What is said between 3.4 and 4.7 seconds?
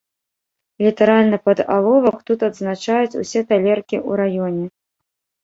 талеркі ў раёне!